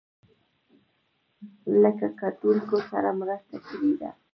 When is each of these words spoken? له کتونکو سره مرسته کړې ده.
له 1.81 1.89
کتونکو 2.19 2.75
سره 2.89 3.09
مرسته 3.19 3.57
کړې 3.67 3.91
ده. 4.01 4.09